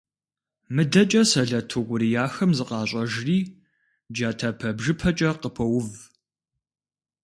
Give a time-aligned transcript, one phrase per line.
[0.75, 3.37] МыдэкӀэ сэлэт укӀурияхэм зыкъащӀэжри
[4.13, 5.89] джатэпэ-бжыпэкӀэ къыпоув.